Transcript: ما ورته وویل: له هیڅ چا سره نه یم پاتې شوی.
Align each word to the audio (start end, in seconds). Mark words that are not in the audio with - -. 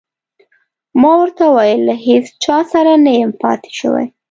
ما 1.01 1.11
ورته 1.21 1.43
وویل: 1.47 1.81
له 1.89 1.95
هیڅ 2.05 2.25
چا 2.43 2.57
سره 2.73 2.91
نه 3.05 3.11
یم 3.19 3.31
پاتې 3.41 3.69
شوی. 3.79 4.05